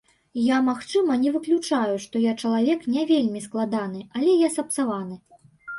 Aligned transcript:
Я, 0.43 0.57
магчыма, 0.69 1.17
не 1.25 1.33
выключаю, 1.35 1.95
што 2.07 2.15
я 2.23 2.33
чалавек 2.47 2.91
не 2.97 3.07
вельмі 3.15 3.47
складаны, 3.47 4.05
яле 4.23 4.33
я 4.47 4.55
сапсаваны. 4.57 5.25